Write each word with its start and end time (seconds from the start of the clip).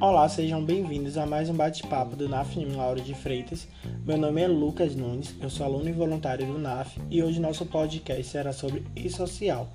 Olá, 0.00 0.28
sejam 0.28 0.64
bem-vindos 0.64 1.16
a 1.16 1.26
mais 1.26 1.48
um 1.48 1.54
bate-papo 1.54 2.14
do 2.16 2.28
NAF 2.28 2.64
Lauro 2.64 3.00
de 3.00 3.14
Freitas. 3.14 3.66
Meu 4.04 4.18
nome 4.18 4.40
é 4.40 4.48
Lucas 4.48 4.94
Nunes, 4.94 5.34
eu 5.40 5.48
sou 5.48 5.66
aluno 5.66 5.88
e 5.88 5.92
voluntário 5.92 6.46
do 6.46 6.58
NAF 6.58 7.00
e 7.10 7.22
hoje 7.22 7.40
nosso 7.40 7.66
podcast 7.66 8.24
será 8.24 8.52
sobre 8.52 8.84
e-social, 8.94 9.72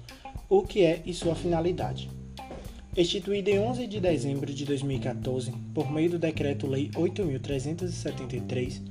o 0.49 0.63
que 0.63 0.83
é 0.83 1.01
e 1.05 1.13
sua 1.13 1.35
finalidade. 1.35 2.09
Instituído 2.95 3.49
em 3.49 3.59
11 3.59 3.87
de 3.87 3.99
dezembro 3.99 4.53
de 4.53 4.65
2014 4.65 5.51
por 5.73 5.91
meio 5.91 6.11
do 6.11 6.19
Decreto-Lei 6.19 6.89
8.373, 6.91 8.81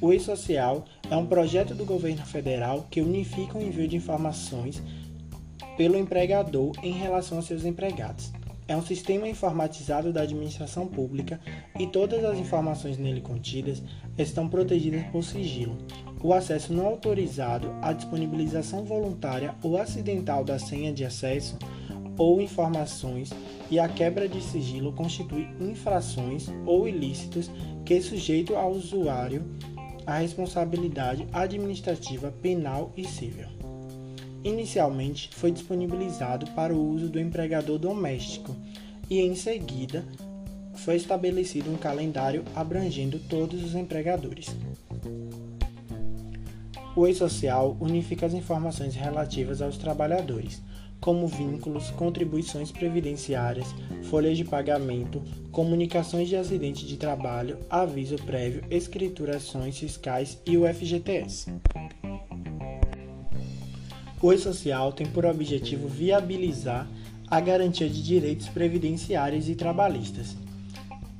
o 0.00 0.12
e-social 0.12 0.84
é 1.10 1.16
um 1.16 1.26
projeto 1.26 1.74
do 1.74 1.84
governo 1.84 2.26
federal 2.26 2.86
que 2.90 3.00
unifica 3.00 3.56
o 3.56 3.62
envio 3.62 3.88
de 3.88 3.96
informações 3.96 4.82
pelo 5.76 5.98
empregador 5.98 6.72
em 6.82 6.92
relação 6.92 7.38
a 7.38 7.42
seus 7.42 7.64
empregados 7.64 8.32
é 8.66 8.76
um 8.76 8.82
sistema 8.82 9.28
informatizado 9.28 10.12
da 10.12 10.22
administração 10.22 10.86
pública 10.86 11.38
e 11.78 11.86
todas 11.86 12.24
as 12.24 12.38
informações 12.38 12.96
nele 12.96 13.20
contidas 13.20 13.82
estão 14.16 14.48
protegidas 14.48 15.04
por 15.08 15.22
sigilo. 15.22 15.76
O 16.22 16.32
acesso 16.32 16.72
não 16.72 16.86
autorizado, 16.86 17.70
a 17.82 17.92
disponibilização 17.92 18.84
voluntária 18.84 19.54
ou 19.62 19.76
acidental 19.76 20.42
da 20.44 20.58
senha 20.58 20.92
de 20.92 21.04
acesso 21.04 21.58
ou 22.16 22.40
informações 22.40 23.30
e 23.70 23.78
a 23.78 23.88
quebra 23.88 24.28
de 24.28 24.40
sigilo 24.40 24.92
constitui 24.92 25.46
infrações 25.60 26.48
ou 26.64 26.88
ilícitos 26.88 27.50
que 27.84 28.00
sujeitam 28.00 28.56
ao 28.56 28.72
usuário 28.72 29.44
a 30.06 30.18
responsabilidade 30.18 31.26
administrativa, 31.32 32.32
penal 32.40 32.92
e 32.96 33.06
civil. 33.06 33.63
Inicialmente 34.44 35.30
foi 35.32 35.50
disponibilizado 35.50 36.46
para 36.50 36.74
o 36.74 36.90
uso 36.90 37.08
do 37.08 37.18
empregador 37.18 37.78
doméstico 37.78 38.54
e, 39.08 39.20
em 39.20 39.34
seguida, 39.34 40.04
foi 40.74 40.96
estabelecido 40.96 41.72
um 41.72 41.78
calendário 41.78 42.44
abrangendo 42.54 43.18
todos 43.18 43.64
os 43.64 43.74
empregadores. 43.74 44.54
O 46.94 47.08
e-social 47.08 47.76
unifica 47.80 48.26
as 48.26 48.34
informações 48.34 48.94
relativas 48.94 49.62
aos 49.62 49.78
trabalhadores, 49.78 50.62
como 51.00 51.26
vínculos, 51.26 51.90
contribuições 51.90 52.70
previdenciárias, 52.70 53.74
folhas 54.04 54.36
de 54.36 54.44
pagamento, 54.44 55.22
comunicações 55.50 56.28
de 56.28 56.36
acidente 56.36 56.86
de 56.86 56.96
trabalho, 56.96 57.58
aviso 57.68 58.16
prévio, 58.16 58.62
escriturações 58.70 59.78
fiscais 59.78 60.38
e 60.46 60.56
o 60.56 60.72
FGTS. 60.72 61.50
O 64.24 64.32
E-Social 64.32 64.90
tem 64.90 65.06
por 65.06 65.26
objetivo 65.26 65.86
viabilizar 65.86 66.88
a 67.28 67.38
garantia 67.40 67.90
de 67.90 68.02
direitos 68.02 68.48
previdenciários 68.48 69.50
e 69.50 69.54
trabalhistas, 69.54 70.34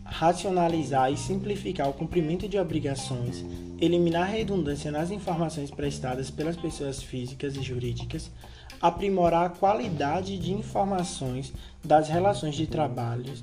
racionalizar 0.07 1.13
e 1.13 1.17
simplificar 1.19 1.87
o 1.87 1.93
cumprimento 1.93 2.49
de 2.49 2.59
obrigações, 2.59 3.45
eliminar 3.79 4.31
redundância 4.31 4.91
nas 4.91 5.11
informações 5.11 5.71
prestadas 5.71 6.31
pelas 6.31 6.57
pessoas 6.57 7.03
físicas 7.03 7.55
e 7.57 7.63
jurídicas, 7.63 8.31
aprimorar 8.81 9.45
a 9.45 9.51
qualidade 9.51 10.39
de 10.39 10.55
informações 10.55 11.53
das 11.85 12.09
relações 12.09 12.55
de 12.55 12.67
trabalho 12.67 13.35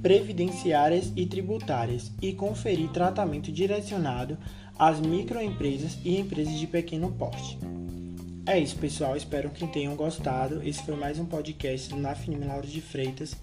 previdenciárias 0.00 1.12
e 1.16 1.26
tributárias 1.26 2.12
e 2.22 2.32
conferir 2.32 2.88
tratamento 2.90 3.50
direcionado 3.50 4.38
às 4.78 5.00
microempresas 5.00 5.98
e 6.04 6.16
empresas 6.16 6.56
de 6.56 6.68
pequeno 6.68 7.10
porte. 7.10 7.58
É 8.50 8.58
isso, 8.58 8.74
pessoal. 8.78 9.16
Espero 9.16 9.48
que 9.48 9.64
tenham 9.68 9.94
gostado. 9.94 10.60
Esse 10.64 10.82
foi 10.82 10.96
mais 10.96 11.20
um 11.20 11.24
podcast 11.24 11.88
do 11.88 11.96
NAFNIM 11.96 12.48
Lauro 12.48 12.66
de 12.66 12.80
Freitas. 12.80 13.36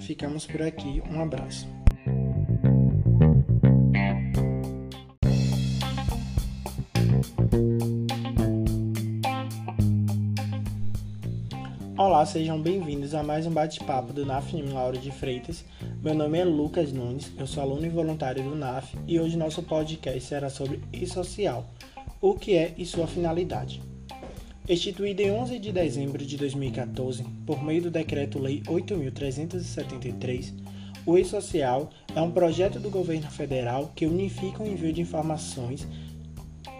Ficamos 0.00 0.46
por 0.46 0.62
aqui. 0.62 1.02
Um 1.06 1.20
abraço. 1.20 1.68
Olá, 11.98 12.24
sejam 12.24 12.58
bem-vindos 12.58 13.14
a 13.14 13.22
mais 13.22 13.46
um 13.46 13.50
bate-papo 13.50 14.14
do 14.14 14.24
NAFNIM 14.24 14.72
Lauro 14.72 14.96
de 14.96 15.10
Freitas. 15.10 15.62
Meu 16.02 16.14
nome 16.14 16.38
é 16.38 16.44
Lucas 16.44 16.90
Nunes, 16.90 17.30
eu 17.38 17.46
sou 17.46 17.62
aluno 17.62 17.84
e 17.84 17.90
voluntário 17.90 18.42
do 18.42 18.56
NAF 18.56 18.96
e 19.06 19.20
hoje 19.20 19.36
nosso 19.36 19.62
podcast 19.62 20.22
será 20.22 20.48
sobre 20.48 20.80
e-social 20.90 21.68
o 22.22 22.34
que 22.34 22.54
é 22.54 22.72
e 22.78 22.86
sua 22.86 23.08
finalidade. 23.08 23.82
Instituído 24.68 25.20
em 25.22 25.32
11 25.32 25.58
de 25.58 25.72
dezembro 25.72 26.24
de 26.24 26.36
2014 26.36 27.24
por 27.44 27.64
meio 27.64 27.82
do 27.82 27.90
Decreto-Lei 27.90 28.62
8.373, 28.62 30.54
o 31.04 31.18
E-Social 31.18 31.90
é 32.14 32.20
um 32.22 32.30
projeto 32.30 32.78
do 32.78 32.88
governo 32.88 33.28
federal 33.28 33.90
que 33.96 34.06
unifica 34.06 34.62
o 34.62 34.66
envio 34.68 34.92
de 34.92 35.00
informações 35.00 35.84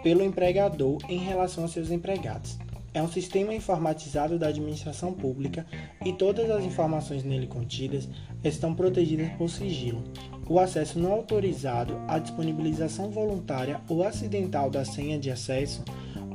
pelo 0.01 0.23
empregador 0.23 0.97
em 1.09 1.17
relação 1.17 1.65
a 1.65 1.67
seus 1.67 1.91
empregados. 1.91 2.57
É 2.93 3.03
um 3.03 3.11
sistema 3.11 3.53
informatizado 3.53 4.39
da 4.39 4.47
administração 4.47 5.11
pública 5.11 5.65
e 6.05 6.13
todas 6.13 6.49
as 6.49 6.63
informações 6.63 7.25
nele 7.25 7.47
contidas 7.47 8.07
estão 8.41 8.73
protegidas 8.73 9.29
por 9.33 9.49
sigilo, 9.49 10.03
o 10.47 10.59
acesso 10.59 10.99
não 10.99 11.13
autorizado, 11.13 11.99
a 12.07 12.19
disponibilização 12.19 13.09
voluntária 13.09 13.81
ou 13.87 14.03
acidental 14.03 14.69
da 14.69 14.83
senha 14.83 15.17
de 15.17 15.31
acesso 15.31 15.83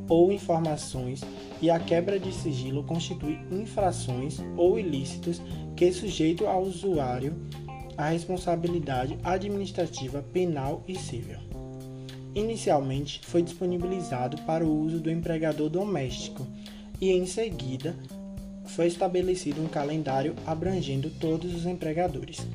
ou 0.09 0.33
informações 0.33 1.23
e 1.61 1.71
a 1.71 1.79
quebra 1.79 2.19
de 2.19 2.33
sigilo 2.33 2.83
constitui 2.85 3.39
infrações 3.51 4.39
ou 4.57 4.79
ilícitos 4.79 5.43
que 5.77 5.93
sujeitam 5.93 6.49
ao 6.49 6.63
usuário 6.63 7.37
a 7.97 8.09
responsabilidade 8.11 9.19
administrativa, 9.25 10.23
penal 10.33 10.83
e 10.87 10.97
civil. 10.97 11.39
Inicialmente 12.35 13.21
foi 13.25 13.43
disponibilizado 13.43 14.41
para 14.43 14.65
o 14.65 14.81
uso 14.81 15.01
do 15.01 15.11
empregador 15.11 15.69
doméstico 15.69 16.47
e, 17.01 17.11
em 17.11 17.27
seguida, 17.27 17.97
foi 18.67 18.87
estabelecido 18.87 19.61
um 19.61 19.67
calendário 19.67 20.35
abrangendo 20.47 21.11
todos 21.11 21.53
os 21.55 21.67
empregadores. 21.67 22.47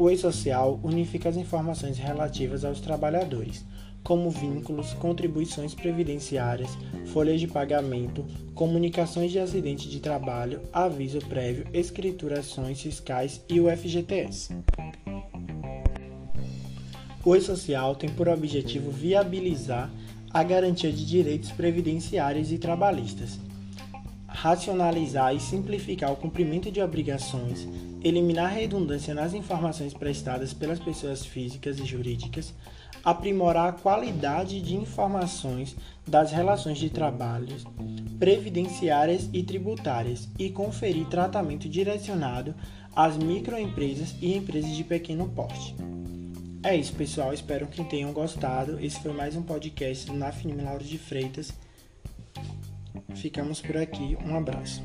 O 0.00 0.08
e-social 0.08 0.80
unifica 0.82 1.28
as 1.28 1.36
informações 1.36 1.98
relativas 1.98 2.64
aos 2.64 2.80
trabalhadores, 2.80 3.66
como 4.02 4.30
vínculos, 4.30 4.94
contribuições 4.94 5.74
previdenciárias, 5.74 6.70
folhas 7.12 7.38
de 7.38 7.46
pagamento, 7.46 8.24
comunicações 8.54 9.30
de 9.30 9.38
acidente 9.38 9.90
de 9.90 10.00
trabalho, 10.00 10.62
aviso 10.72 11.18
prévio, 11.18 11.66
escriturações 11.74 12.80
fiscais 12.80 13.44
e 13.46 13.60
o 13.60 13.68
FGTS. 13.68 14.54
O 17.22 17.36
e-social 17.36 17.94
tem 17.94 18.08
por 18.08 18.26
objetivo 18.26 18.90
viabilizar 18.90 19.90
a 20.30 20.42
garantia 20.42 20.90
de 20.90 21.04
direitos 21.04 21.50
previdenciários 21.50 22.50
e 22.50 22.56
trabalhistas, 22.56 23.38
racionalizar 24.40 25.36
e 25.36 25.40
simplificar 25.40 26.10
o 26.10 26.16
cumprimento 26.16 26.72
de 26.72 26.80
obrigações, 26.80 27.68
eliminar 28.02 28.50
redundância 28.50 29.12
nas 29.12 29.34
informações 29.34 29.92
prestadas 29.92 30.54
pelas 30.54 30.78
pessoas 30.78 31.26
físicas 31.26 31.78
e 31.78 31.84
jurídicas, 31.84 32.54
aprimorar 33.04 33.68
a 33.68 33.72
qualidade 33.72 34.62
de 34.62 34.74
informações 34.74 35.76
das 36.06 36.32
relações 36.32 36.78
de 36.78 36.88
trabalho 36.88 37.54
previdenciárias 38.18 39.28
e 39.30 39.42
tributárias 39.42 40.26
e 40.38 40.48
conferir 40.48 41.06
tratamento 41.08 41.68
direcionado 41.68 42.54
às 42.96 43.18
microempresas 43.18 44.14
e 44.22 44.34
empresas 44.34 44.74
de 44.74 44.84
pequeno 44.84 45.28
porte. 45.28 45.74
É 46.62 46.74
isso, 46.74 46.94
pessoal. 46.94 47.34
Espero 47.34 47.66
que 47.66 47.84
tenham 47.84 48.12
gostado. 48.12 48.78
Esse 48.80 49.00
foi 49.00 49.12
mais 49.12 49.36
um 49.36 49.42
podcast 49.42 50.10
na 50.12 50.32
Lauro 50.64 50.84
de 50.84 50.96
Freitas. 50.96 51.52
Ficamos 53.14 53.60
por 53.60 53.76
aqui. 53.76 54.16
Um 54.24 54.36
abraço. 54.36 54.82